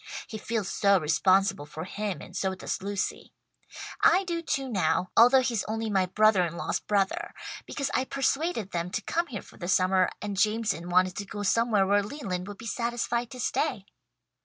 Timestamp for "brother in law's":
6.07-6.79